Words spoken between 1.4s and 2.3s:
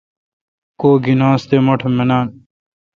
تے مٹھ مناں۔